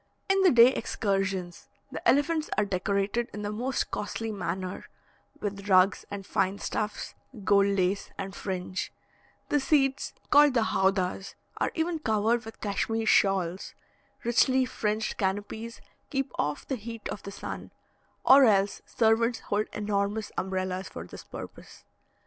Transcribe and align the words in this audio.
In 0.27 0.41
the 0.41 0.49
day 0.49 0.73
excursions, 0.73 1.67
the 1.91 2.01
elephants 2.09 2.49
are 2.57 2.65
decorated 2.65 3.29
in 3.33 3.43
the 3.43 3.51
most 3.51 3.91
costly 3.91 4.31
manner 4.31 4.85
with 5.39 5.69
rugs 5.69 6.05
and 6.09 6.25
fine 6.25 6.57
stuffs, 6.57 7.13
gold 7.43 7.67
lace, 7.67 8.09
and 8.17 8.33
fringe; 8.35 8.91
the 9.49 9.59
seats 9.59 10.15
called 10.31 10.55
the 10.55 10.63
howdahs 10.63 11.35
are 11.57 11.71
even 11.75 11.99
covered 11.99 12.45
with 12.45 12.61
Cashmere 12.61 13.05
shawls; 13.05 13.75
richly 14.23 14.65
fringed 14.65 15.17
canopies 15.17 15.81
keep 16.09 16.31
off 16.39 16.67
the 16.67 16.77
heat 16.77 17.07
of 17.09 17.21
the 17.21 17.29
sun, 17.31 17.69
or 18.25 18.45
else 18.45 18.81
servants 18.87 19.41
hold 19.49 19.67
enormous 19.71 20.31
umbrellas 20.35 20.89
for 20.89 21.05
this 21.05 21.23
purpose. 21.25 21.85